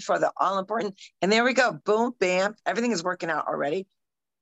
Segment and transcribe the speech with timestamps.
[0.00, 0.94] for the all important.
[1.22, 1.78] And there we go.
[1.84, 2.54] Boom, bam.
[2.66, 3.86] Everything is working out already.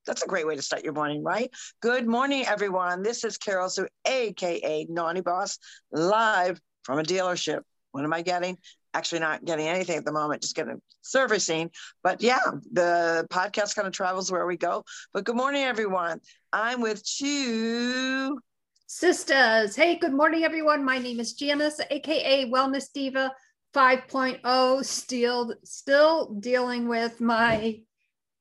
[0.06, 1.50] That's a great way to start your morning, right?
[1.80, 3.02] Good morning, everyone.
[3.02, 5.58] This is Carol Sue, aka Naughty Boss,
[5.92, 7.60] live from a dealership.
[7.92, 8.58] What am I getting?
[8.94, 11.70] Actually, not getting anything at the moment, just getting servicing.
[12.02, 12.40] But yeah,
[12.72, 14.84] the podcast kind of travels where we go.
[15.12, 16.20] But good morning, everyone.
[16.52, 18.38] I'm with two
[18.86, 19.76] sisters.
[19.76, 20.84] Hey, good morning, everyone.
[20.84, 23.32] My name is Janice, aka Wellness Diva
[23.74, 24.84] 5.0.
[24.84, 27.80] Still, still dealing with my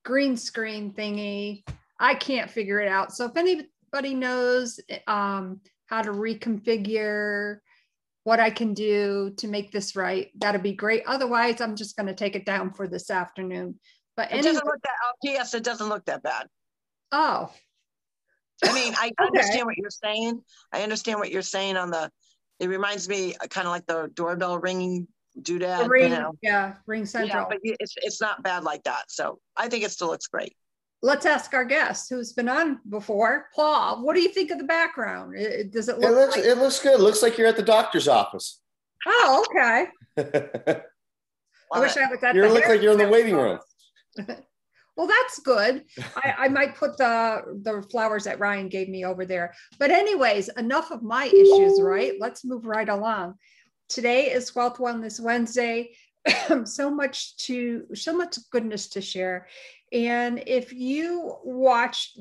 [0.03, 1.63] green screen thingy.
[1.99, 3.13] I can't figure it out.
[3.13, 7.57] So if anybody knows um, how to reconfigure
[8.23, 11.03] what I can do to make this right, that'd be great.
[11.05, 13.79] Otherwise, I'm just going to take it down for this afternoon.
[14.17, 14.95] But it anyway, doesn't look that.
[15.03, 16.47] Oh, yes, it doesn't look that bad.
[17.11, 17.51] Oh.
[18.63, 19.25] I mean, I okay.
[19.27, 20.41] understand what you're saying.
[20.71, 22.11] I understand what you're saying on the.
[22.59, 25.07] It reminds me uh, kind of like the doorbell ringing
[25.39, 25.87] doodad.
[25.87, 26.33] Ring, you know.
[26.41, 27.27] yeah, RingCentral.
[27.27, 29.03] Yeah, but it's it's not bad like that.
[29.09, 30.55] So I think it still looks great.
[31.03, 34.03] Let's ask our guest who's been on before, Paul.
[34.03, 35.35] What do you think of the background?
[35.35, 36.11] It, does it look?
[36.11, 36.93] It looks like- it looks good.
[36.99, 38.59] It looks like you're at the doctor's office.
[39.07, 39.87] Oh, okay.
[41.73, 42.35] I wish I was at.
[42.35, 43.59] You look like you're in the waiting room.
[44.97, 45.85] well, that's good.
[46.17, 49.55] I, I might put the the flowers that Ryan gave me over there.
[49.79, 51.81] But anyways, enough of my issues.
[51.81, 52.13] Right?
[52.19, 53.35] Let's move right along
[53.91, 55.91] today is Wealth Wellness Wednesday.
[56.65, 59.47] so much to so much goodness to share.
[59.91, 62.19] And if you watched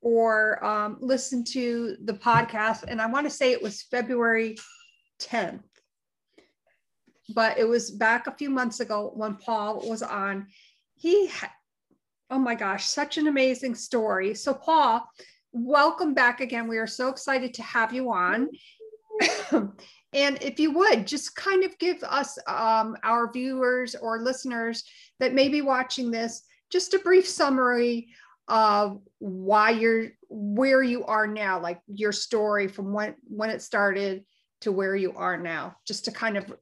[0.00, 4.56] or um, listened to the podcast, and I want to say it was February
[5.20, 5.62] 10th,
[7.34, 10.46] but it was back a few months ago when Paul was on.
[10.94, 11.52] He, ha-
[12.30, 14.34] oh my gosh, such an amazing story.
[14.34, 15.06] So, Paul,
[15.52, 16.68] welcome back again.
[16.68, 18.48] We are so excited to have you on.
[20.12, 24.84] And if you would just kind of give us, um, our viewers or listeners
[25.20, 28.08] that may be watching this, just a brief summary
[28.48, 34.24] of why you're where you are now, like your story from when when it started
[34.62, 36.52] to where you are now, just to kind of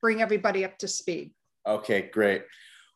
[0.00, 1.32] bring everybody up to speed.
[1.66, 2.42] Okay, great.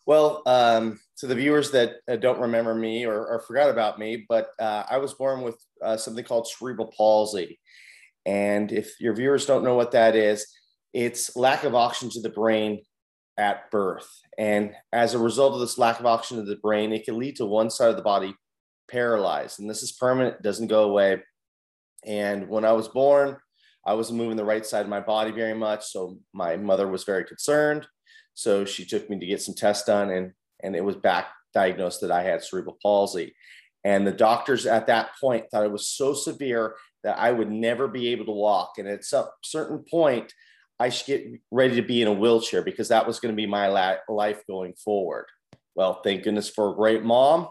[0.06, 4.24] Well, um, to the viewers that uh, don't remember me or, or, forgot about me,
[4.28, 7.58] but uh, I was born with uh, something called cerebral palsy.
[8.26, 10.46] And if your viewers don't know what that is,
[10.92, 12.82] it's lack of oxygen to the brain
[13.38, 14.08] at birth.
[14.36, 17.36] And as a result of this lack of oxygen to the brain, it can lead
[17.36, 18.34] to one side of the body
[18.90, 19.60] paralyzed.
[19.60, 21.22] And this is permanent, doesn't go away.
[22.04, 23.36] And when I was born,
[23.86, 25.86] I wasn't moving the right side of my body very much.
[25.86, 27.86] So my mother was very concerned.
[28.34, 30.32] So she took me to get some tests done, and,
[30.62, 33.34] and it was back diagnosed that I had cerebral palsy.
[33.84, 36.74] And the doctors at that point thought it was so severe
[37.06, 38.78] that I would never be able to walk.
[38.78, 40.32] And at some certain point,
[40.80, 43.46] I should get ready to be in a wheelchair because that was going to be
[43.46, 45.26] my la- life going forward.
[45.76, 47.46] Well, thank goodness for a great mom.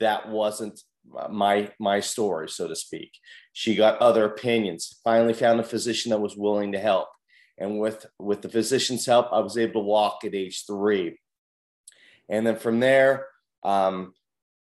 [0.00, 0.80] That wasn't
[1.30, 3.12] my my story, so to speak.
[3.52, 4.98] She got other opinions.
[5.04, 7.10] Finally, found a physician that was willing to help,
[7.58, 11.16] and with with the physician's help, I was able to walk at age three.
[12.28, 13.28] And then from there,
[13.62, 14.14] um,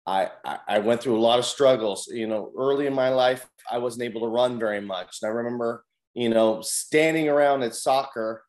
[0.06, 0.30] I,
[0.68, 2.10] I went through a lot of struggles.
[2.12, 5.20] You know, early in my life, I wasn't able to run very much.
[5.22, 8.44] And I remember, you know, standing around at soccer,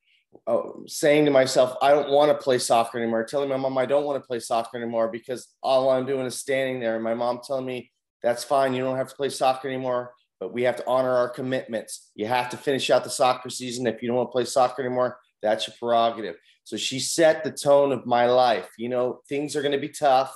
[0.48, 3.24] uh, saying to myself, I don't want to play soccer anymore.
[3.24, 6.38] Telling my mom, I don't want to play soccer anymore because all I'm doing is
[6.38, 6.96] standing there.
[6.96, 7.92] And my mom telling me,
[8.22, 8.74] that's fine.
[8.74, 12.10] You don't have to play soccer anymore, but we have to honor our commitments.
[12.16, 13.86] You have to finish out the soccer season.
[13.86, 16.36] If you don't want to play soccer anymore, that's your prerogative.
[16.64, 18.70] So she set the tone of my life.
[18.76, 20.34] You know, things are going to be tough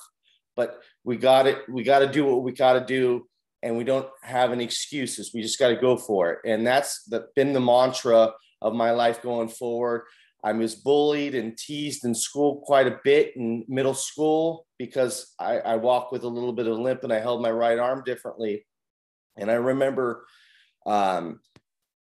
[0.58, 1.62] but we got it.
[1.70, 3.26] We got to do what we got to do,
[3.62, 5.32] and we don't have any excuses.
[5.32, 8.90] We just got to go for it, and that's the, been the mantra of my
[8.90, 10.02] life going forward.
[10.44, 15.60] I was bullied and teased in school quite a bit in middle school because I,
[15.60, 18.02] I walk with a little bit of a limp and I held my right arm
[18.04, 18.66] differently.
[19.36, 20.26] And I remember
[20.84, 21.40] um,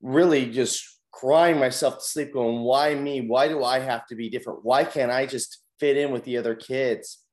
[0.02, 3.22] really just crying myself to sleep, going, Why me?
[3.22, 4.66] Why do I have to be different?
[4.66, 7.24] Why can't I just fit in with the other kids?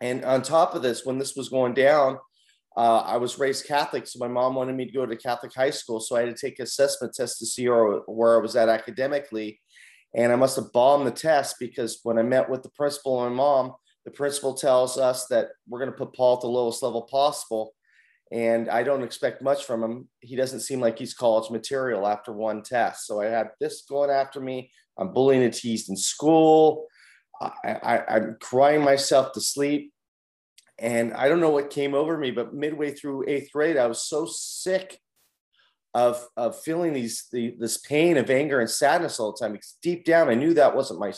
[0.00, 2.18] And on top of this, when this was going down,
[2.76, 5.70] uh, I was raised Catholic, so my mom wanted me to go to Catholic high
[5.70, 6.00] school.
[6.00, 9.60] So I had to take assessment tests to see where I was at academically.
[10.14, 13.34] And I must have bombed the test because when I met with the principal and
[13.34, 13.74] my mom,
[14.04, 17.74] the principal tells us that we're going to put Paul at the lowest level possible.
[18.32, 20.08] And I don't expect much from him.
[20.20, 23.06] He doesn't seem like he's college material after one test.
[23.06, 24.70] So I had this going after me.
[24.98, 26.86] I'm bullying and teased in school.
[27.40, 29.92] I, I, am crying myself to sleep.
[30.78, 34.04] And I don't know what came over me, but midway through eighth grade, I was
[34.04, 34.98] so sick
[35.92, 39.52] of of feeling these the, this pain of anger and sadness all the time.
[39.52, 41.12] Because deep down i knew that wasn't my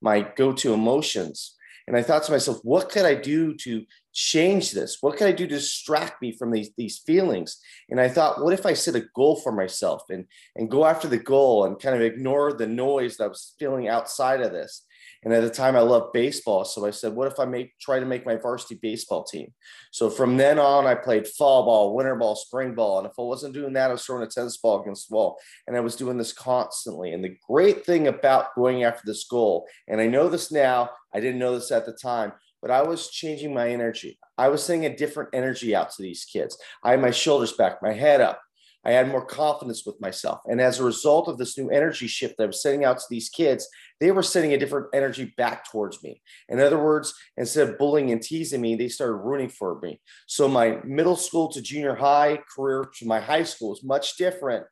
[0.00, 1.56] my go-to emotions.
[1.86, 4.98] And i thought to myself what could i do to change this?
[5.00, 7.58] What could i do to distract me from these these feelings?
[7.88, 10.26] And i thought what if i set a goal for myself and
[10.56, 13.88] and go after the goal and kind of ignore the noise that i was feeling
[13.88, 14.84] outside of this
[15.24, 16.64] and at the time, I loved baseball.
[16.64, 19.52] So I said, what if I make try to make my varsity baseball team?
[19.90, 22.98] So from then on, I played fall ball, winter ball, spring ball.
[22.98, 25.38] And if I wasn't doing that, I was throwing a tennis ball against the wall.
[25.66, 27.12] And I was doing this constantly.
[27.12, 31.20] And the great thing about going after this goal, and I know this now, I
[31.20, 32.32] didn't know this at the time,
[32.62, 34.18] but I was changing my energy.
[34.36, 36.58] I was sending a different energy out to these kids.
[36.84, 38.40] I had my shoulders back, my head up.
[38.84, 40.40] I had more confidence with myself.
[40.46, 43.04] And as a result of this new energy shift that I was sending out to
[43.10, 43.68] these kids,
[44.00, 46.22] they were sending a different energy back towards me.
[46.48, 50.00] In other words, instead of bullying and teasing me, they started rooting for me.
[50.26, 54.64] So my middle school to junior high career to my high school is much different,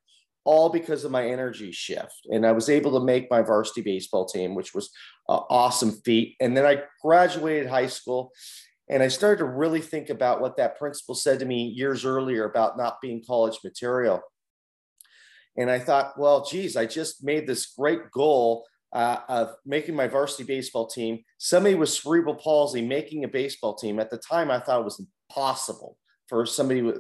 [0.45, 2.27] all because of my energy shift.
[2.31, 4.91] And I was able to make my varsity baseball team, which was
[5.29, 6.37] an awesome feat.
[6.41, 8.33] And then I graduated high school
[8.89, 12.45] and I started to really think about what that principal said to me years earlier
[12.45, 14.23] about not being college material.
[15.57, 20.07] And I thought, well, geez, I just made this great goal uh, of making my
[20.07, 21.21] varsity baseball team.
[21.39, 25.05] Somebody with cerebral palsy making a baseball team at the time, I thought it was
[25.31, 25.97] impossible
[26.29, 26.93] for somebody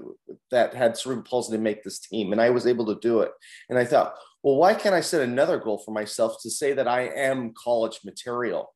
[0.50, 3.32] that had cerebral palsy to make this team, and I was able to do it.
[3.68, 6.88] And I thought, well, why can't I set another goal for myself to say that
[6.88, 8.72] I am college material?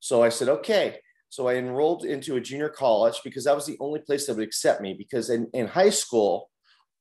[0.00, 0.98] So I said, okay.
[1.28, 4.46] So I enrolled into a junior college because that was the only place that would
[4.46, 4.94] accept me.
[4.94, 6.50] Because in, in high school,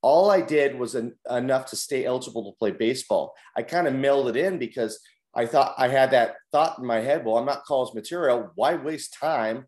[0.01, 0.95] all I did was
[1.29, 3.33] enough to stay eligible to play baseball.
[3.55, 4.99] I kind of mailed it in because
[5.33, 7.25] I thought I had that thought in my head.
[7.25, 8.51] Well, I'm not college material.
[8.55, 9.65] Why waste time?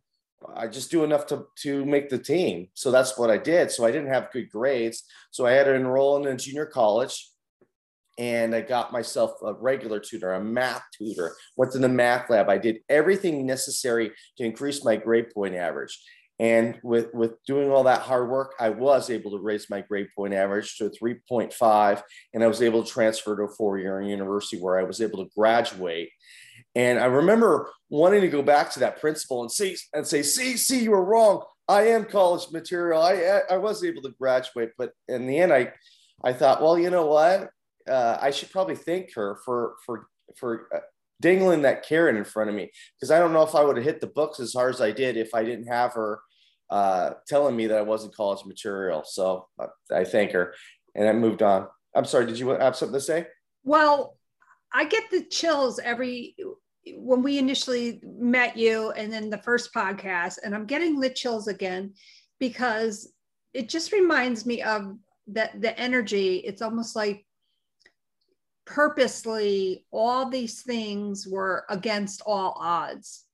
[0.56, 2.68] I just do enough to to make the team.
[2.74, 3.72] So that's what I did.
[3.72, 5.04] So I didn't have good grades.
[5.32, 7.30] So I had to enroll in a junior college,
[8.18, 11.36] and I got myself a regular tutor, a math tutor.
[11.56, 12.50] Went to the math lab.
[12.50, 16.00] I did everything necessary to increase my grade point average.
[16.40, 20.08] And with, with doing all that hard work, I was able to raise my grade
[20.16, 22.02] point average to 3.5.
[22.34, 25.24] And I was able to transfer to a four year university where I was able
[25.24, 26.10] to graduate.
[26.76, 30.58] And I remember wanting to go back to that principal and see and say, see,
[30.58, 31.44] see, you were wrong.
[31.68, 33.02] I am college material.
[33.02, 35.74] I I was able to graduate, but in the end, I
[36.24, 37.50] I thought, well, you know what?
[37.88, 40.80] Uh, I should probably thank her for for for uh,
[41.22, 43.86] dangling that carrot in front of me because I don't know if I would have
[43.86, 46.20] hit the books as hard as I did if I didn't have her
[46.70, 49.04] uh, telling me that I wasn't college material.
[49.06, 50.54] So uh, I thank her
[50.96, 51.68] and I moved on.
[51.96, 53.28] I'm sorry, did you have something to say?
[53.64, 54.18] Well,
[54.74, 56.36] I get the chills every
[56.96, 61.48] when we initially met you and then the first podcast, and I'm getting the chills
[61.48, 61.94] again
[62.40, 63.12] because
[63.54, 64.98] it just reminds me of
[65.28, 66.38] that the energy.
[66.38, 67.26] It's almost like
[68.68, 73.28] purposely all these things were against all odds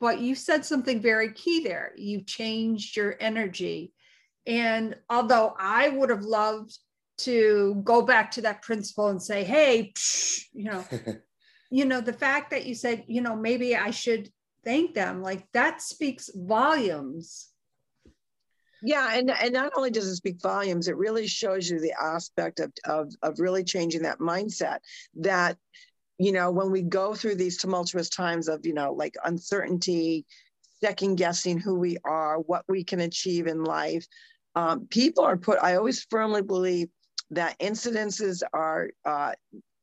[0.00, 1.92] but you said something very key there.
[1.96, 3.92] You changed your energy.
[4.46, 6.76] And although I would have loved
[7.18, 10.84] to go back to that principal and say, hey, psh, you know,
[11.70, 14.28] you know, the fact that you said, you know, maybe I should
[14.64, 17.48] thank them, like that speaks volumes.
[18.82, 22.60] Yeah, and, and not only does it speak volumes, it really shows you the aspect
[22.60, 24.78] of, of, of really changing that mindset
[25.16, 25.56] that
[26.18, 30.24] you know, when we go through these tumultuous times of, you know, like uncertainty,
[30.80, 34.06] second guessing who we are, what we can achieve in life,
[34.54, 36.88] um, people are put, I always firmly believe
[37.30, 39.32] that incidences are, uh,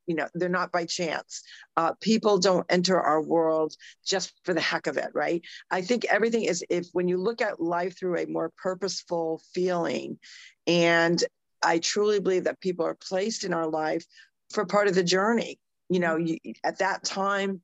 [0.07, 1.41] you know, they're not by chance.
[1.77, 3.74] Uh, people don't enter our world
[4.05, 5.41] just for the heck of it, right?
[5.72, 10.19] I think everything is, if when you look at life through a more purposeful feeling,
[10.67, 11.24] and
[11.63, 14.03] I truly believe that people are placed in our life
[14.51, 17.62] for part of the journey you know you, at that time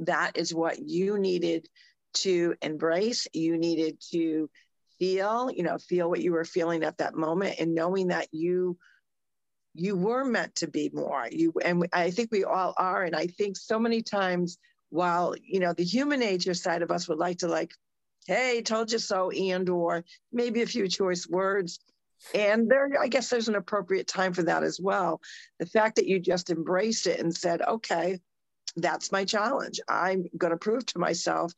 [0.00, 1.68] that is what you needed
[2.14, 4.48] to embrace you needed to
[4.98, 8.76] feel you know feel what you were feeling at that moment and knowing that you
[9.74, 13.26] you were meant to be more you and i think we all are and i
[13.26, 14.58] think so many times
[14.90, 17.72] while you know the human nature side of us would like to like
[18.26, 21.80] hey told you so and or maybe a few choice words
[22.32, 25.20] and there, I guess there's an appropriate time for that as well.
[25.58, 28.18] The fact that you just embraced it and said, okay,
[28.76, 29.80] that's my challenge.
[29.88, 31.52] I'm going to prove to myself.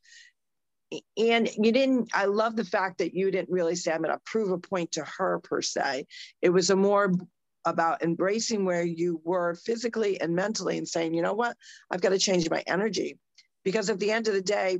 [1.17, 4.21] And you didn't, I love the fact that you didn't really say, I'm going to
[4.25, 6.05] prove a point to her per se.
[6.41, 7.11] It was a more
[7.69, 11.55] about embracing where you were physically and mentally and saying, you know what,
[11.91, 13.17] I've got to change my energy.
[13.63, 14.79] Because at the end of the day,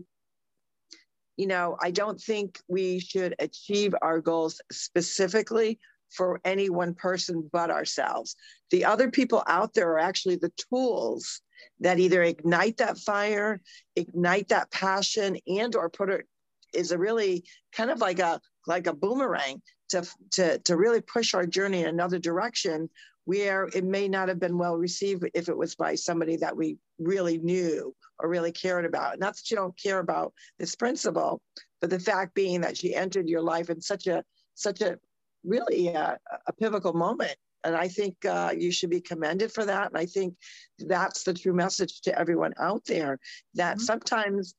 [1.36, 5.80] you know, I don't think we should achieve our goals specifically
[6.10, 8.36] for any one person but ourselves.
[8.72, 11.42] The other people out there are actually the tools
[11.82, 13.62] that either ignite that fire,
[13.96, 16.26] ignite that passion, and or put it
[16.74, 21.34] is a really kind of like a like a boomerang to to to really push
[21.34, 22.90] our journey in another direction
[23.26, 26.78] where it may not have been well received if it was by somebody that we
[26.98, 29.20] really knew or really cared about.
[29.20, 31.42] Not that you don't care about this principal,
[31.82, 34.24] but the fact being that she entered your life in such a
[34.56, 34.98] such a
[35.44, 36.18] really a,
[36.48, 37.36] a pivotal moment.
[37.66, 39.90] And I think uh, you should be commended for that.
[39.90, 40.36] And I think
[40.80, 43.20] that's the true message to everyone out there
[43.56, 43.84] that mm-hmm.
[43.84, 44.56] sometimes,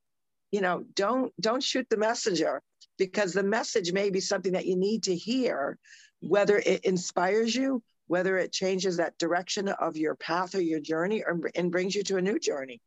[0.50, 2.62] you know, don't don't shoot the messenger
[2.98, 5.78] because the message may be something that you need to hear,
[6.20, 11.22] whether it inspires you, whether it changes that direction of your path or your journey,
[11.22, 12.80] or, and brings you to a new journey.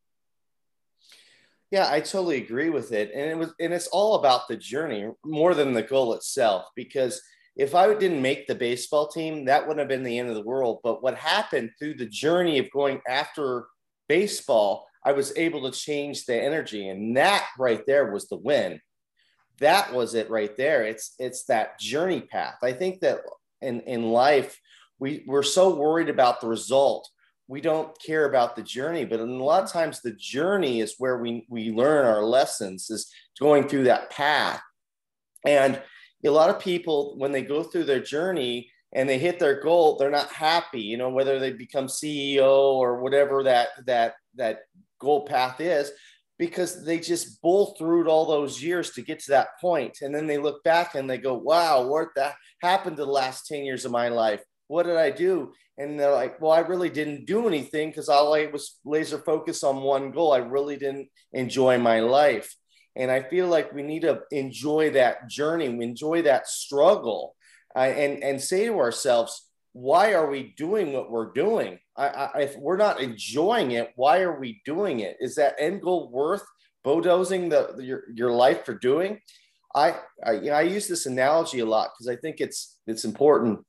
[1.72, 5.10] Yeah, I totally agree with it, and it was, and it's all about the journey
[5.24, 6.66] more than the goal itself.
[6.76, 7.22] Because
[7.56, 10.44] if I didn't make the baseball team, that wouldn't have been the end of the
[10.44, 10.80] world.
[10.84, 13.68] But what happened through the journey of going after
[14.10, 18.82] baseball, I was able to change the energy, and that right there was the win
[19.62, 20.84] that was it right there.
[20.84, 22.58] It's it's that journey path.
[22.62, 23.22] I think that
[23.62, 24.60] in in life
[25.00, 27.10] we we're so worried about the result
[27.48, 31.18] we don't care about the journey but a lot of times the journey is where
[31.18, 34.62] we we learn our lessons is going through that path
[35.46, 35.82] and
[36.24, 39.98] a lot of people when they go through their journey and they hit their goal
[39.98, 44.60] they're not happy you know whether they become ceo or whatever that that that
[45.00, 45.92] goal path is
[46.42, 50.00] because they just bull through all those years to get to that point.
[50.02, 52.34] And then they look back and they go wow what that
[52.64, 54.42] happened to the last 10 years of my life?
[54.68, 55.54] What did i do?
[55.78, 59.64] And they're like well i really didn't do anything because all i was laser focused
[59.64, 60.34] on one goal.
[60.34, 62.52] I really didn't enjoy my life.
[62.96, 65.70] And i feel like we need to enjoy that journey.
[65.70, 67.36] We enjoy that struggle.
[67.76, 71.80] Uh, and and say to ourselves why are we doing what we're doing?
[71.96, 75.18] I, I, if we're not enjoying it, why are we doing it?
[75.20, 76.44] Is that end goal worth
[76.84, 79.20] bulldozing the, the your, your life for doing?
[79.74, 83.06] I, I, you know, I use this analogy a lot because I think it's it's
[83.06, 83.60] important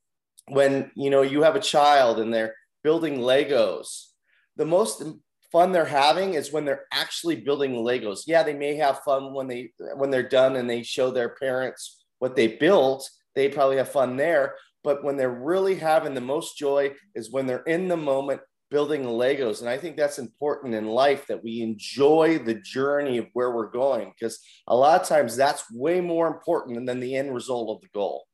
[0.49, 4.07] when you know you have a child and they're building Legos.
[4.57, 5.03] The most
[5.53, 8.23] fun they're having is when they're actually building Legos.
[8.27, 12.03] Yeah, they may have fun when they when they're done and they show their parents
[12.19, 13.09] what they built.
[13.35, 17.47] They probably have fun there, but when they're really having the most joy is when
[17.47, 18.41] they're in the moment
[18.73, 19.61] building Legos.
[19.61, 23.71] And I think that's important in life that we enjoy the journey of where we're
[23.71, 27.83] going because a lot of times that's way more important than the end result of
[27.83, 28.25] the goal.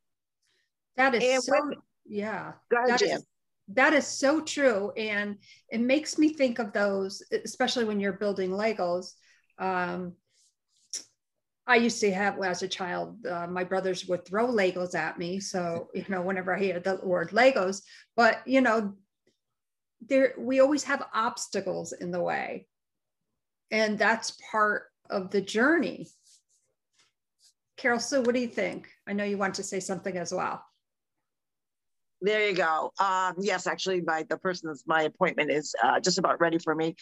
[0.96, 1.74] That is and so, when,
[2.06, 2.52] yeah.
[2.72, 3.26] Ahead, that, is,
[3.74, 4.92] that is so true.
[4.96, 5.38] And
[5.70, 9.14] it makes me think of those, especially when you're building Legos.
[9.58, 10.14] Um,
[11.68, 15.38] I used to have, as a child, uh, my brothers would throw Legos at me.
[15.38, 17.82] So, you know, whenever I hear the word Legos,
[18.16, 18.94] but, you know,
[20.00, 22.66] there, we always have obstacles in the way.
[23.70, 26.08] And that's part of the journey.
[27.76, 28.88] Carol Sue, what do you think?
[29.06, 30.64] I know you want to say something as well.
[32.20, 32.92] There you go.
[32.98, 36.74] Um, yes, actually, my the person that's my appointment is uh, just about ready for
[36.74, 36.96] me.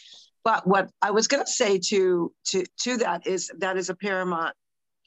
[0.44, 3.94] But what I was going to say to to to that is that is a
[3.94, 4.54] paramount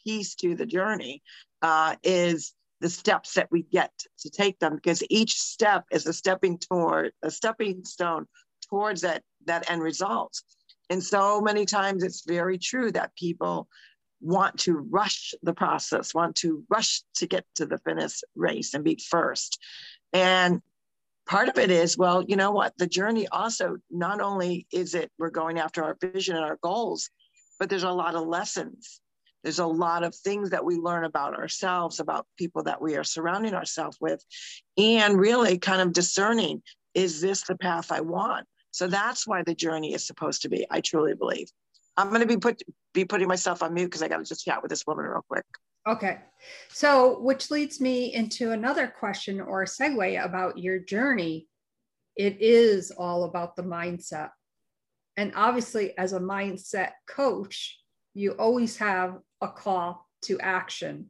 [0.04, 1.22] piece to the journey
[1.62, 6.14] uh, is the steps that we get to take them because each step is a
[6.14, 8.26] stepping toward a stepping stone
[8.70, 10.34] towards that that end result.
[10.90, 13.68] And so many times it's very true that people
[14.22, 18.84] want to rush the process, want to rush to get to the finish race and
[18.84, 19.60] be first.
[20.14, 20.62] And
[21.28, 22.74] part of it is, well, you know what?
[22.78, 27.10] The journey also, not only is it we're going after our vision and our goals,
[27.60, 29.02] but there's a lot of lessons.
[29.44, 33.04] There's a lot of things that we learn about ourselves, about people that we are
[33.04, 34.24] surrounding ourselves with,
[34.78, 36.62] and really kind of discerning
[36.94, 38.48] is this the path I want?
[38.72, 41.48] So that's why the journey is supposed to be, I truly believe.
[41.98, 42.62] I'm going to be put
[42.94, 45.24] be putting myself on mute because I got to just chat with this woman real
[45.28, 45.46] quick.
[45.88, 46.20] Okay.
[46.70, 51.48] So, which leads me into another question or segue about your journey.
[52.16, 54.30] It is all about the mindset.
[55.18, 57.80] And obviously, as a mindset coach,
[58.14, 61.08] you always have a call to action.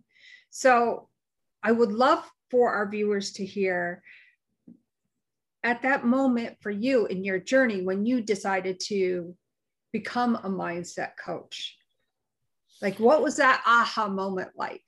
[0.50, 1.10] So,
[1.62, 4.02] I would love for our viewers to hear
[5.64, 9.36] at that moment for you in your journey when you decided to
[9.92, 11.76] become a mindset coach
[12.82, 14.84] like, what was that aha moment like?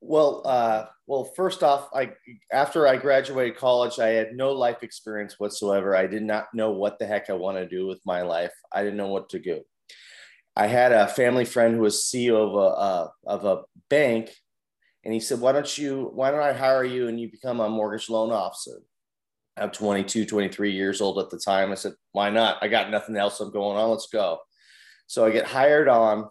[0.00, 2.12] Well, uh, well, first off, I
[2.52, 5.96] after I graduated college, I had no life experience whatsoever.
[5.96, 8.52] I did not know what the heck I want to do with my life.
[8.72, 9.62] I didn't know what to do.
[10.54, 14.34] I had a family friend who was CEO of a uh, of a bank,
[15.04, 17.68] And he said, Why don't you, why don't I hire you and you become a
[17.68, 18.82] mortgage loan officer?
[19.56, 21.72] I'm 22, 23 years old at the time.
[21.72, 22.58] I said, Why not?
[22.60, 23.90] I got nothing else I'm going on.
[23.90, 24.38] Let's go.
[25.06, 26.28] So I get hired on,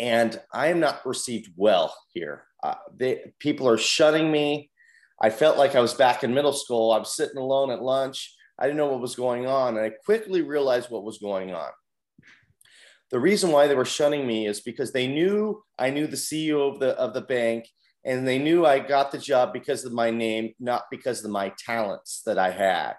[0.00, 2.44] and I am not received well here.
[2.62, 4.70] Uh, they, people are shunning me.
[5.20, 6.90] I felt like I was back in middle school.
[6.90, 8.34] I was sitting alone at lunch.
[8.58, 9.76] I didn't know what was going on.
[9.76, 11.70] And I quickly realized what was going on.
[13.10, 16.72] The reason why they were shunning me is because they knew I knew the CEO
[16.72, 17.66] of the, of the bank
[18.04, 21.52] and they knew I got the job because of my name, not because of my
[21.58, 22.94] talents that I had.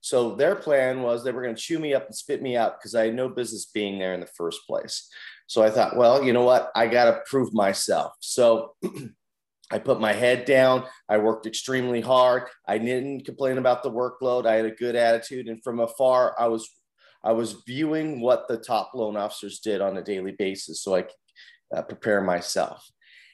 [0.00, 2.78] So their plan was they were going to chew me up and spit me out
[2.78, 5.08] because I had no business being there in the first place.
[5.48, 6.70] So I thought, well, you know what?
[6.76, 8.12] I got to prove myself.
[8.20, 8.74] So
[9.72, 10.84] I put my head down.
[11.08, 12.44] I worked extremely hard.
[12.66, 14.46] I didn't complain about the workload.
[14.46, 16.68] I had a good attitude, and from afar, I was
[17.24, 21.02] I was viewing what the top loan officers did on a daily basis, so I
[21.02, 21.12] could
[21.74, 22.88] uh, prepare myself.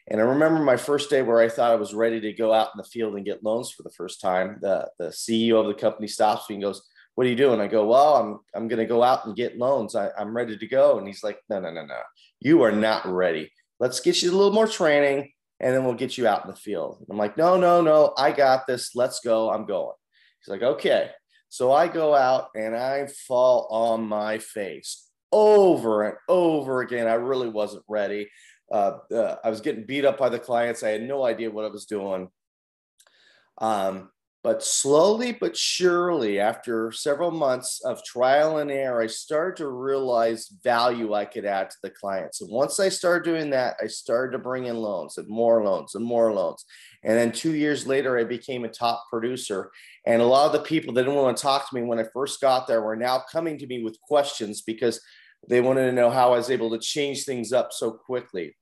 [0.08, 2.70] And I remember my first day where I thought I was ready to go out
[2.74, 4.58] in the field and get loans for the first time.
[4.60, 6.82] The, the CEO of the company stops me and goes,
[7.14, 7.60] What are you doing?
[7.60, 9.94] I go, Well, I'm, I'm going to go out and get loans.
[9.94, 10.98] I, I'm ready to go.
[10.98, 12.00] And he's like, No, no, no, no.
[12.40, 13.50] You are not ready.
[13.80, 16.56] Let's get you a little more training and then we'll get you out in the
[16.56, 16.98] field.
[17.00, 18.14] And I'm like, No, no, no.
[18.16, 18.94] I got this.
[18.94, 19.50] Let's go.
[19.50, 19.94] I'm going.
[20.40, 21.10] He's like, Okay.
[21.48, 27.06] So I go out and I fall on my face over and over again.
[27.06, 28.28] I really wasn't ready
[28.72, 30.82] uh, uh, I was getting beat up by the clients.
[30.82, 32.28] I had no idea what I was doing.
[33.58, 34.10] Um,
[34.44, 40.52] but slowly but surely, after several months of trial and error, I started to realize
[40.62, 42.42] value I could add to the clients.
[42.42, 45.94] And once I started doing that, I started to bring in loans and more loans
[45.94, 46.66] and more loans.
[47.02, 49.70] And then two years later, I became a top producer.
[50.04, 52.04] And a lot of the people that didn't want to talk to me when I
[52.12, 55.00] first got there were now coming to me with questions because
[55.48, 58.54] they wanted to know how I was able to change things up so quickly.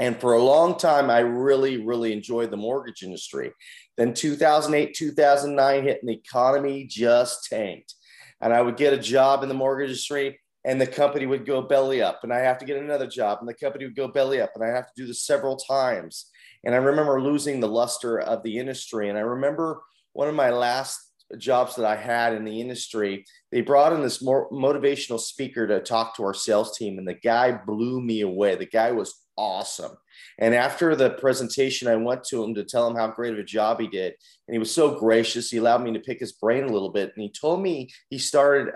[0.00, 3.52] And for a long time, I really, really enjoyed the mortgage industry.
[3.98, 7.94] Then 2008, 2009 hit, and the economy just tanked.
[8.40, 11.60] And I would get a job in the mortgage industry, and the company would go
[11.60, 12.20] belly up.
[12.22, 14.52] And I have to get another job, and the company would go belly up.
[14.54, 16.30] And I have to do this several times.
[16.64, 19.10] And I remember losing the luster of the industry.
[19.10, 19.82] And I remember
[20.14, 20.98] one of my last
[21.38, 25.80] jobs that I had in the industry, they brought in this more motivational speaker to
[25.80, 28.56] talk to our sales team, and the guy blew me away.
[28.56, 29.96] The guy was awesome.
[30.38, 33.44] And after the presentation, I went to him to tell him how great of a
[33.44, 34.12] job he did,
[34.46, 35.50] and he was so gracious.
[35.50, 38.18] He allowed me to pick his brain a little bit, and he told me he
[38.18, 38.74] started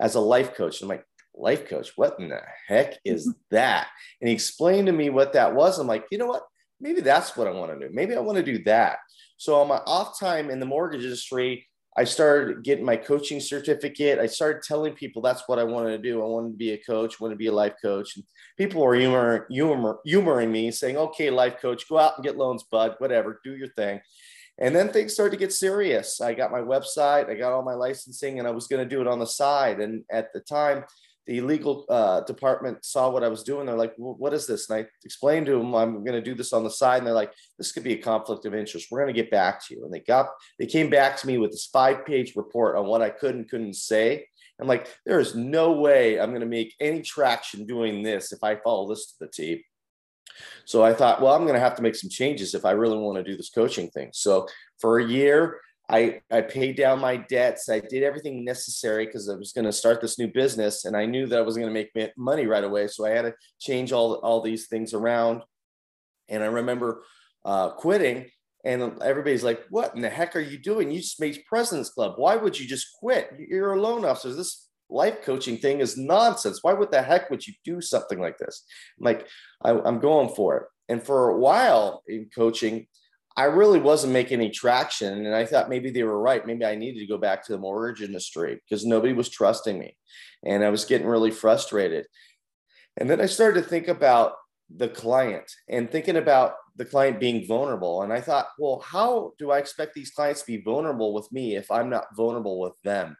[0.00, 0.80] as a life coach.
[0.80, 1.92] And I'm like, life coach?
[1.96, 3.88] What in the heck is that?
[4.20, 5.78] And he explained to me what that was.
[5.78, 6.44] I'm like, you know what?
[6.80, 7.94] Maybe that's what I want to do.
[7.94, 8.98] Maybe I want to do that.
[9.36, 11.66] So on my off time in the mortgage industry,
[11.98, 14.18] I started getting my coaching certificate.
[14.18, 16.22] I started telling people that's what I wanted to do.
[16.22, 18.16] I wanted to be a coach, wanted to be a life coach.
[18.16, 18.24] And
[18.58, 22.64] people were humor, humor, humoring me, saying, okay, life coach, go out and get loans,
[22.70, 24.00] bud, whatever, do your thing.
[24.58, 26.20] And then things started to get serious.
[26.20, 29.00] I got my website, I got all my licensing, and I was going to do
[29.00, 29.80] it on the side.
[29.80, 30.84] And at the time,
[31.26, 33.66] the legal uh, department saw what I was doing.
[33.66, 36.34] They're like, well, "What is this?" And I explained to them, "I'm going to do
[36.34, 38.88] this on the side." And they're like, "This could be a conflict of interest.
[38.90, 41.38] We're going to get back to you." And they got, they came back to me
[41.38, 44.26] with this five-page report on what I could and couldn't say.
[44.60, 48.42] I'm like, there is no way I'm going to make any traction doing this if
[48.42, 49.64] I follow this to the T.
[50.64, 52.98] So I thought, well, I'm going to have to make some changes if I really
[52.98, 54.10] want to do this coaching thing.
[54.12, 54.48] So
[54.80, 57.68] for a year, I, I paid down my debts.
[57.68, 61.06] I did everything necessary because I was going to start this new business and I
[61.06, 62.88] knew that I wasn't going to make money right away.
[62.88, 65.42] So I had to change all, all these things around.
[66.28, 67.04] And I remember
[67.44, 68.26] uh, quitting
[68.64, 70.90] and everybody's like, what in the heck are you doing?
[70.90, 72.14] You just made President's Club.
[72.16, 73.30] Why would you just quit?
[73.38, 74.32] You're a loan officer.
[74.32, 76.58] This life coaching thing is nonsense.
[76.62, 78.64] Why would the heck would you do something like this?
[78.98, 79.28] I'm like,
[79.62, 80.62] I, I'm going for it.
[80.88, 82.88] And for a while in coaching,
[83.36, 85.26] I really wasn't making any traction.
[85.26, 86.46] And I thought maybe they were right.
[86.46, 89.96] Maybe I needed to go back to the mortgage industry because nobody was trusting me.
[90.44, 92.06] And I was getting really frustrated.
[92.96, 94.32] And then I started to think about
[94.74, 98.02] the client and thinking about the client being vulnerable.
[98.02, 101.56] And I thought, well, how do I expect these clients to be vulnerable with me
[101.56, 103.16] if I'm not vulnerable with them?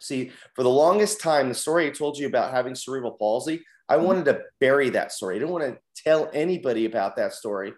[0.00, 3.96] See, for the longest time, the story I told you about having cerebral palsy, I
[3.96, 4.04] mm-hmm.
[4.04, 5.36] wanted to bury that story.
[5.36, 7.72] I didn't want to tell anybody about that story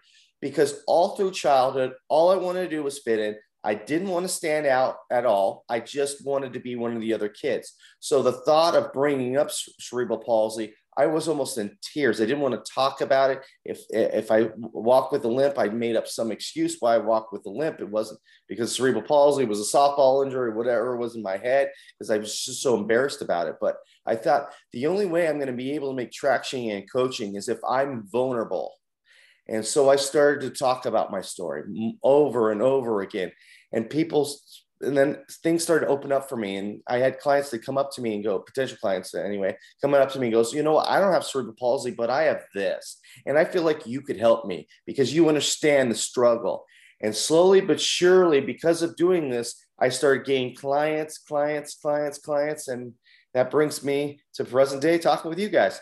[0.45, 3.35] because all through childhood, all I wanted to do was fit in.
[3.63, 5.65] I didn't want to stand out at all.
[5.67, 7.73] I just wanted to be one of the other kids.
[7.99, 12.21] So the thought of bringing up cerebral palsy, I was almost in tears.
[12.21, 13.41] I didn't want to talk about it.
[13.65, 17.33] If if I walk with a limp, I made up some excuse why I walked
[17.33, 17.81] with a limp.
[17.81, 22.11] It wasn't because cerebral palsy was a softball injury, whatever was in my head, because
[22.11, 23.55] I was just so embarrassed about it.
[23.59, 26.91] But I thought the only way I'm going to be able to make traction and
[26.91, 28.75] coaching is if I'm vulnerable
[29.47, 31.63] And so I started to talk about my story
[32.03, 33.31] over and over again.
[33.71, 34.29] And people,
[34.81, 36.55] and then things started to open up for me.
[36.55, 40.01] And I had clients that come up to me and go, potential clients anyway, coming
[40.01, 42.23] up to me and goes, you know what, I don't have cerebral palsy, but I
[42.23, 42.99] have this.
[43.25, 46.65] And I feel like you could help me because you understand the struggle.
[47.01, 52.67] And slowly but surely, because of doing this, I started gaining clients, clients, clients, clients.
[52.67, 52.93] And
[53.33, 55.79] that brings me to present day talking with you guys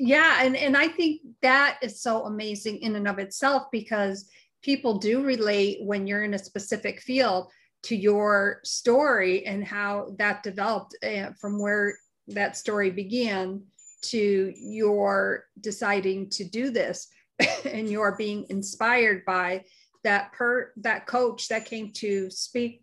[0.00, 4.30] yeah and and i think that is so amazing in and of itself because
[4.62, 7.50] people do relate when you're in a specific field
[7.82, 11.96] to your story and how that developed uh, from where
[12.28, 13.62] that story began
[14.02, 17.08] to your deciding to do this.
[17.64, 19.64] And you're being inspired by
[20.04, 22.82] that per that coach that came to speak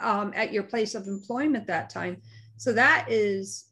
[0.00, 2.18] um, at your place of employment that time.
[2.58, 3.66] So that is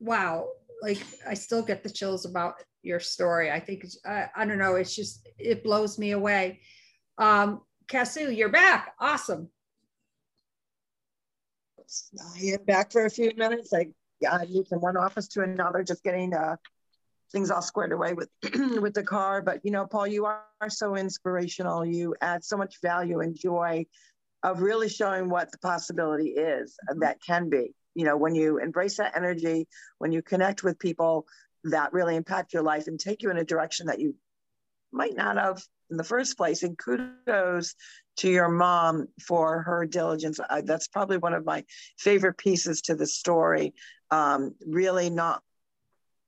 [0.00, 0.48] wow
[0.84, 3.50] like I still get the chills about your story.
[3.50, 4.74] I think I, I don't know.
[4.74, 6.60] It's just it blows me away.
[7.16, 8.94] Um, Kasu, you're back.
[9.00, 9.48] Awesome.
[12.34, 13.72] I am back for a few minutes.
[13.72, 13.88] I
[14.30, 16.56] I moved from one office to another, just getting uh,
[17.32, 18.28] things all squared away with
[18.80, 19.40] with the car.
[19.40, 21.86] But you know, Paul, you are so inspirational.
[21.86, 23.86] You add so much value and joy
[24.42, 28.96] of really showing what the possibility is that can be you know when you embrace
[28.96, 29.66] that energy
[29.98, 31.26] when you connect with people
[31.64, 34.14] that really impact your life and take you in a direction that you
[34.92, 37.74] might not have in the first place and kudos
[38.16, 40.38] to your mom for her diligence.
[40.48, 41.64] I, that's probably one of my
[41.98, 43.74] favorite pieces to the story.
[44.10, 45.42] Um, really not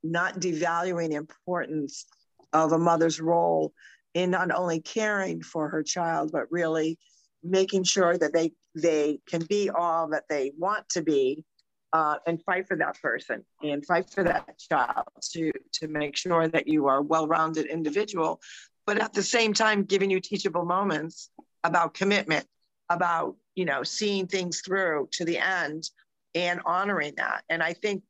[0.02, 2.06] not devaluing the importance
[2.52, 3.72] of a mother's role
[4.14, 6.98] in not only caring for her child but really
[7.42, 11.44] making sure that they they can be all that they want to be
[11.92, 16.48] uh, and fight for that person and fight for that child to to make sure
[16.48, 18.40] that you are a well-rounded individual
[18.86, 21.30] but at the same time giving you teachable moments
[21.64, 22.46] about commitment
[22.90, 25.90] about you know seeing things through to the end
[26.34, 27.42] and honoring that.
[27.48, 28.02] And i think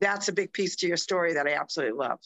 [0.00, 2.18] that's a big piece to your story that i absolutely love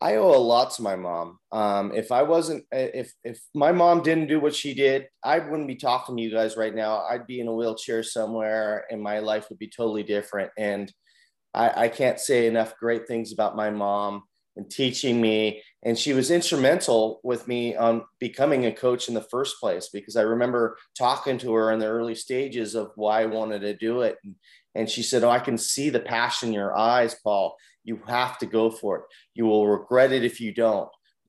[0.00, 1.38] I owe a lot to my mom.
[1.52, 5.68] Um, if I wasn't, if if my mom didn't do what she did, I wouldn't
[5.68, 7.04] be talking to you guys right now.
[7.04, 10.52] I'd be in a wheelchair somewhere, and my life would be totally different.
[10.56, 10.90] And
[11.52, 14.22] I, I can't say enough great things about my mom
[14.56, 15.62] and teaching me.
[15.82, 20.16] And she was instrumental with me on becoming a coach in the first place because
[20.16, 24.02] I remember talking to her in the early stages of why I wanted to do
[24.02, 24.16] it.
[24.24, 24.34] And,
[24.74, 28.38] and she said, "Oh, I can see the passion in your eyes, Paul." You have
[28.38, 29.02] to go for it.
[29.34, 30.88] You will regret it if you don't.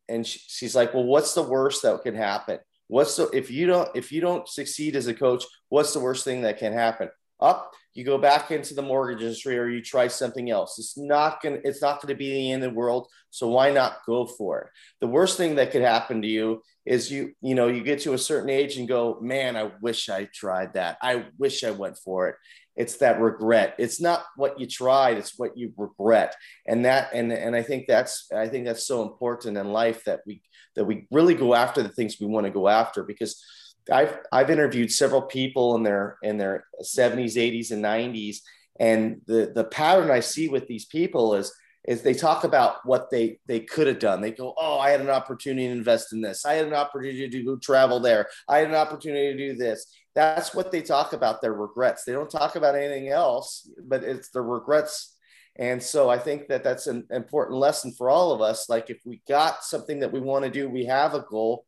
[0.09, 2.59] And she, she's like, well, what's the worst that could happen?
[2.87, 6.25] What's the if you don't if you don't succeed as a coach, what's the worst
[6.25, 7.09] thing that can happen?
[7.39, 10.77] Up, you go back into the mortgage industry or you try something else.
[10.77, 13.07] It's not gonna it's not gonna be the end of the world.
[13.29, 14.67] So why not go for it?
[14.99, 18.13] The worst thing that could happen to you is you you know you get to
[18.13, 20.97] a certain age and go, man, I wish I tried that.
[21.01, 22.35] I wish I went for it
[22.75, 26.35] it's that regret it's not what you tried it's what you regret
[26.67, 30.21] and that and and i think that's i think that's so important in life that
[30.25, 30.41] we
[30.75, 33.43] that we really go after the things we want to go after because
[33.91, 38.37] i've i've interviewed several people in their in their 70s 80s and 90s
[38.79, 41.51] and the the pattern i see with these people is
[41.85, 44.21] is they talk about what they they could have done.
[44.21, 46.45] They go, "Oh, I had an opportunity to invest in this.
[46.45, 48.27] I had an opportunity to travel there.
[48.47, 52.03] I had an opportunity to do this." That's what they talk about their regrets.
[52.03, 55.15] They don't talk about anything else but it's their regrets.
[55.57, 58.69] And so i think that that's an important lesson for all of us.
[58.69, 61.65] Like if we got something that we want to do we have a goal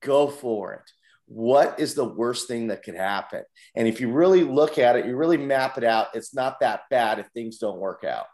[0.00, 0.90] go for it.
[1.28, 3.42] What is the worst thing that could happen?
[3.74, 6.82] And if you really look at it you really map it out it's not that
[6.90, 8.26] bad if things don't work out.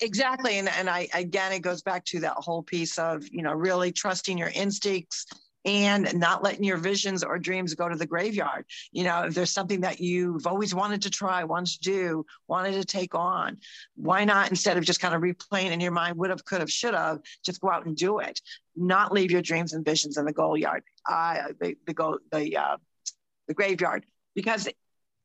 [0.00, 3.52] Exactly and, and i again it goes back to that whole piece of you know
[3.52, 5.26] really trusting your instincts
[5.66, 8.64] and not letting your visions or dreams go to the graveyard.
[8.92, 12.74] You know, if there's something that you've always wanted to try, wanted to do, wanted
[12.74, 13.58] to take on,
[13.96, 16.70] why not instead of just kind of replaying in your mind, would have, could have,
[16.70, 18.40] should have, just go out and do it.
[18.76, 22.56] Not leave your dreams and visions in the goal yard, uh, the, the, go, the,
[22.56, 22.76] uh,
[23.48, 24.06] the graveyard.
[24.36, 24.68] Because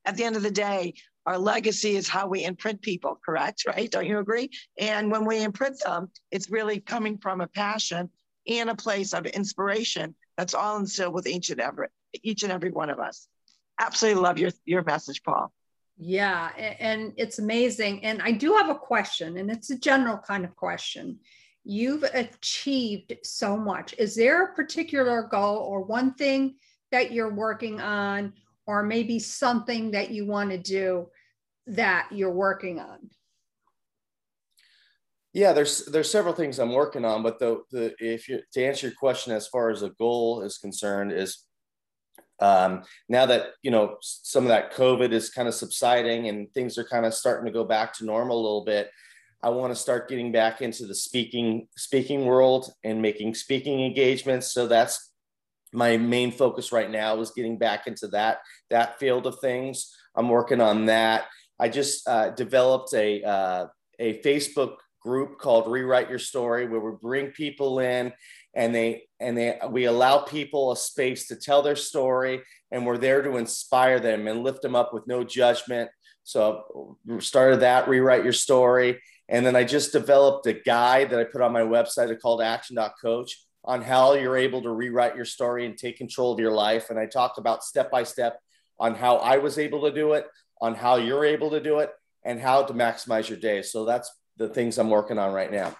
[0.04, 3.64] at the end of the day, our legacy is how we imprint people, correct?
[3.64, 3.88] Right?
[3.88, 4.50] Don't you agree?
[4.76, 8.10] And when we imprint them, it's really coming from a passion
[8.46, 11.88] and a place of inspiration that's all instilled with each and every
[12.22, 13.28] each and every one of us.
[13.78, 15.52] Absolutely love your your message, Paul.
[15.98, 18.04] Yeah, and it's amazing.
[18.04, 21.18] And I do have a question, and it's a general kind of question.
[21.64, 23.94] You've achieved so much.
[23.98, 26.56] Is there a particular goal or one thing
[26.90, 28.32] that you're working on,
[28.66, 31.08] or maybe something that you want to do
[31.68, 33.10] that you're working on?
[35.34, 38.88] Yeah, there's there's several things I'm working on, but the the if you to answer
[38.88, 41.44] your question as far as a goal is concerned is
[42.38, 46.76] um, now that you know some of that COVID is kind of subsiding and things
[46.76, 48.90] are kind of starting to go back to normal a little bit,
[49.42, 54.52] I want to start getting back into the speaking speaking world and making speaking engagements.
[54.52, 55.12] So that's
[55.72, 59.96] my main focus right now is getting back into that that field of things.
[60.14, 61.24] I'm working on that.
[61.58, 63.66] I just uh, developed a uh,
[63.98, 68.12] a Facebook group called Rewrite Your Story, where we bring people in
[68.54, 72.98] and they and they we allow people a space to tell their story, and we're
[72.98, 75.90] there to inspire them and lift them up with no judgment.
[76.24, 81.24] So started that Rewrite Your Story, and then I just developed a guide that I
[81.24, 85.78] put on my website called Action.coach on how you're able to rewrite your story and
[85.78, 86.90] take control of your life.
[86.90, 88.40] And I talked about step by step
[88.78, 90.26] on how I was able to do it,
[90.60, 91.90] on how you're able to do it,
[92.24, 93.62] and how to maximize your day.
[93.62, 94.10] So that's
[94.42, 95.76] the things I'm working on right now.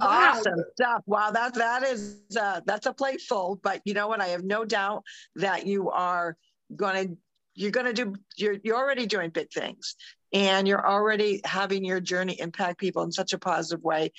[0.00, 1.02] Awesome stuff.
[1.06, 3.60] Wow, that that is uh, that's a plate full.
[3.62, 4.20] But you know what?
[4.20, 5.04] I have no doubt
[5.36, 6.36] that you are
[6.74, 7.16] going to
[7.54, 9.94] you're going to do you're you're already doing big things,
[10.32, 14.12] and you're already having your journey impact people in such a positive way.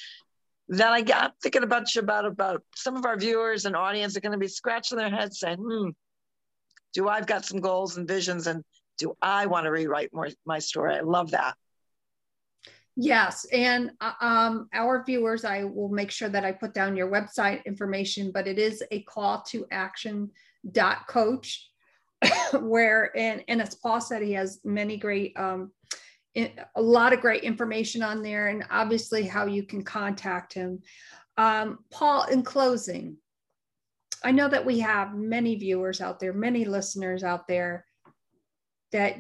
[0.70, 4.22] That I got thinking about you about about some of our viewers and audience are
[4.22, 5.90] going to be scratching their heads saying, "Hmm,
[6.94, 8.64] do I've got some goals and visions, and
[8.98, 11.56] do I want to rewrite more my story?" I love that.
[13.02, 17.10] Yes, and uh, um, our viewers, I will make sure that I put down your
[17.10, 20.30] website information, but it is a call to action
[20.74, 21.70] dot coach
[22.60, 25.72] where and and as Paul said, he has many great um,
[26.36, 30.82] a lot of great information on there, and obviously how you can contact him.
[31.38, 33.16] Um, Paul, in closing,
[34.26, 37.86] I know that we have many viewers out there, many listeners out there
[38.92, 39.16] that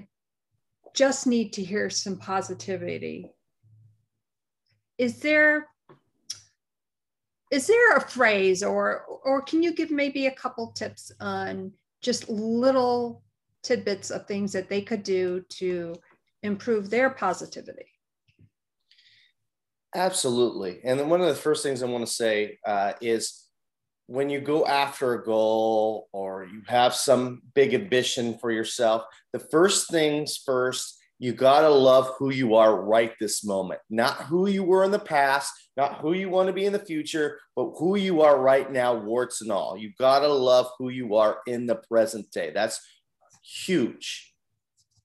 [0.94, 3.32] just need to hear some positivity
[4.99, 5.67] is there
[7.49, 12.29] is there a phrase or or can you give maybe a couple tips on just
[12.29, 13.23] little
[13.63, 15.95] tidbits of things that they could do to
[16.43, 17.88] improve their positivity?
[19.95, 20.79] Absolutely.
[20.83, 23.45] And then one of the first things i want to say uh, is
[24.05, 29.39] when you go after a goal or you have some big ambition for yourself the
[29.39, 34.47] first things first you got to love who you are right this moment, not who
[34.47, 37.73] you were in the past, not who you want to be in the future, but
[37.77, 39.77] who you are right now, warts and all.
[39.77, 42.51] You got to love who you are in the present day.
[42.53, 42.79] That's
[43.43, 44.34] huge.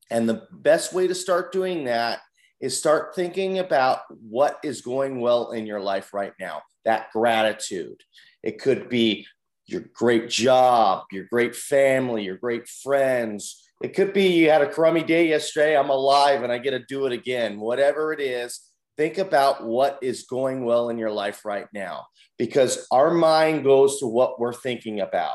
[0.08, 2.20] And the best way to start doing that
[2.60, 8.00] is start thinking about what is going well in your life right now, that gratitude.
[8.44, 9.26] It could be
[9.66, 14.72] your great job, your great family, your great friends, it could be you had a
[14.72, 15.76] crummy day yesterday.
[15.76, 17.60] I'm alive and I get to do it again.
[17.60, 18.58] Whatever it is,
[18.96, 22.06] think about what is going well in your life right now
[22.38, 25.34] because our mind goes to what we're thinking about.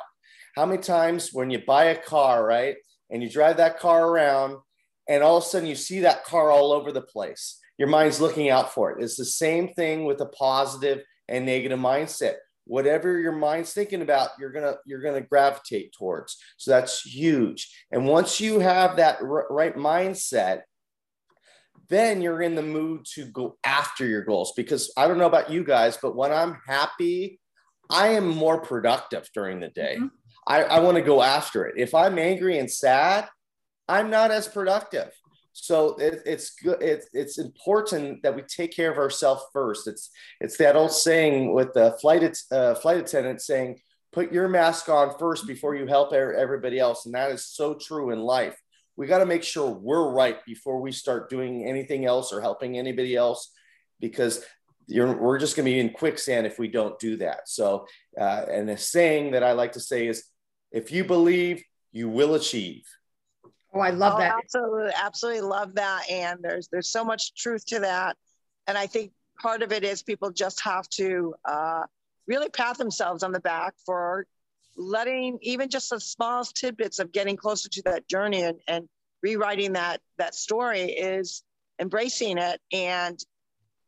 [0.56, 2.78] How many times when you buy a car, right,
[3.12, 4.58] and you drive that car around
[5.08, 7.60] and all of a sudden you see that car all over the place?
[7.78, 9.04] Your mind's looking out for it.
[9.04, 12.38] It's the same thing with a positive and negative mindset
[12.70, 16.38] whatever your mind's thinking about you're gonna you're gonna gravitate towards.
[16.58, 17.76] So that's huge.
[17.92, 20.62] And once you have that r- right mindset
[21.90, 24.54] then you're in the mood to go after your goals.
[24.56, 27.40] Because i don't know about you guys but when i'm happy
[27.90, 29.96] i am more productive during the day.
[29.98, 30.08] Mm-hmm.
[30.48, 31.76] i, I want to go after it.
[31.78, 33.28] If i'm angry and sad
[33.88, 35.12] i'm not as productive
[35.62, 36.82] so it, it's good.
[36.82, 39.88] It's, it's important that we take care of ourselves first.
[39.88, 43.80] It's it's that old saying with the flight uh, flight attendant saying,
[44.14, 48.12] "Put your mask on first before you help everybody else," and that is so true
[48.12, 48.58] in life.
[48.96, 52.78] We got to make sure we're right before we start doing anything else or helping
[52.78, 53.52] anybody else,
[54.00, 54.44] because
[54.88, 57.48] you're, we're just going to be in quicksand if we don't do that.
[57.48, 57.86] So,
[58.20, 60.24] uh, and a saying that I like to say is,
[60.72, 62.84] "If you believe, you will achieve."
[63.74, 64.36] Oh, I love oh, that.
[64.44, 66.10] Absolutely, absolutely love that.
[66.10, 68.18] And there's there's so much truth to that.
[68.68, 71.84] And I think part of it is people just have to uh,
[72.28, 74.26] really pat themselves on the back for
[74.76, 78.88] letting even just the smallest tidbits of getting closer to that journey and, and
[79.22, 81.44] rewriting that that story is
[81.80, 83.20] embracing it and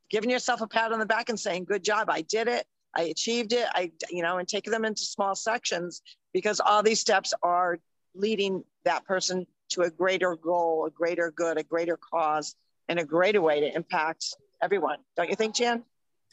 [0.10, 3.04] giving yourself a pat on the back and saying, "Good job, I did it." I
[3.04, 3.67] achieved it.
[3.74, 6.02] I, you know, and taking them into small sections
[6.34, 7.80] because all these steps are
[8.13, 12.55] leading that person to a greater goal, a greater good, a greater cause,
[12.88, 14.99] and a greater way to impact everyone.
[15.15, 15.84] Don't you think, Jan?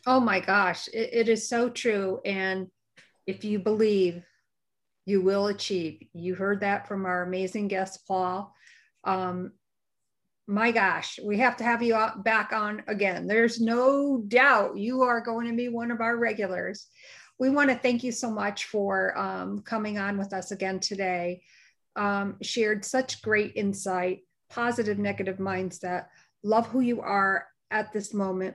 [0.07, 2.20] Oh my gosh, it, it is so true.
[2.24, 2.68] And
[3.27, 4.22] if you believe,
[5.07, 6.07] you will achieve.
[6.12, 8.55] You heard that from our amazing guest, Paul.
[9.05, 9.53] Um,
[10.46, 13.27] my gosh, we have to have you back on again.
[13.27, 16.87] There's no doubt you are going to be one of our regulars.
[17.38, 21.42] We want to thank you so much for um, coming on with us again today.
[21.99, 26.07] Um, shared such great insight, positive, negative mindset.
[26.45, 28.55] Love who you are at this moment.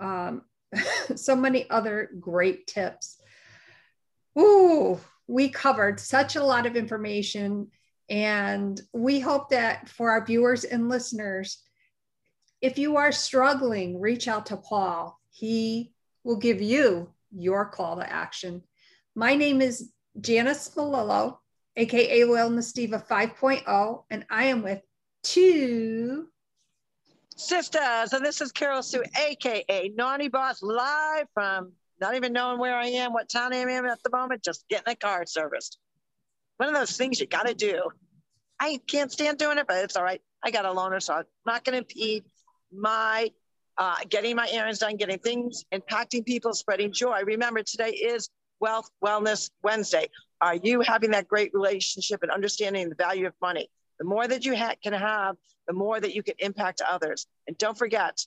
[0.00, 0.42] Um,
[1.14, 3.20] so many other great tips.
[4.38, 7.68] Ooh, we covered such a lot of information
[8.08, 11.62] and we hope that for our viewers and listeners,
[12.60, 15.18] if you are struggling, reach out to Paul.
[15.30, 15.92] He
[16.24, 18.62] will give you your call to action.
[19.14, 21.38] My name is Janice Malillo,
[21.76, 24.80] aka Wellness Diva 5.0, and I am with
[25.22, 26.28] two
[27.36, 28.12] sisters.
[28.12, 32.86] And this is Carol Sue, aka Naughty Boss, live from not even knowing where I
[32.86, 35.78] am, what town I am in at the moment, just getting a car serviced
[36.60, 37.80] one of those things you got to do.
[38.60, 40.20] I can't stand doing it, but it's all right.
[40.44, 42.24] I got a loaner, so I'm not going to impede
[42.70, 43.30] my
[43.78, 47.22] uh, getting my errands done, getting things, impacting people, spreading joy.
[47.24, 48.28] Remember, today is
[48.60, 50.10] Wealth Wellness Wednesday.
[50.40, 53.68] Are you having that great relationship and understanding the value of money?
[53.98, 57.26] The more that you ha- can have, the more that you can impact others.
[57.46, 58.26] And don't forget,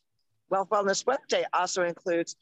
[0.50, 2.36] Wealth Wellness Wednesday also includes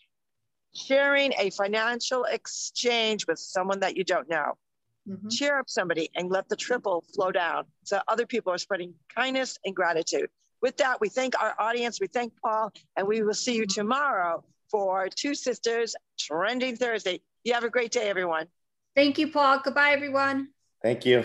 [0.76, 4.58] sharing a financial exchange with someone that you don't know.
[5.08, 5.30] Mm-hmm.
[5.30, 9.58] Cheer up somebody and let the triple flow down so other people are spreading kindness
[9.66, 10.30] and gratitude.
[10.62, 13.82] With that, we thank our audience, we thank Paul, and we will see you mm-hmm.
[13.82, 17.22] tomorrow for Two Sisters Trending Thursday.
[17.44, 18.48] You have a great day, everyone.
[18.96, 19.62] Thank you, Paul.
[19.64, 20.50] Goodbye, everyone.
[20.82, 21.24] Thank you.